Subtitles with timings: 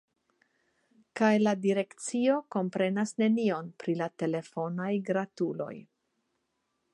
[1.19, 5.73] Kaj la direkcio komprenas nenion pri la telefonaj gratuloj.